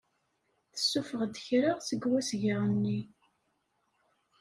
Tessuffeɣ-d 0.73 1.35
kra 1.45 1.71
seg 1.87 2.01
wesga-nni. 2.11 2.99